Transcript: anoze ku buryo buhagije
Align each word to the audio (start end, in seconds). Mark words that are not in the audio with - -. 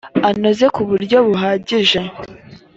anoze 0.29 0.65
ku 0.75 0.81
buryo 0.89 1.17
buhagije 1.27 2.01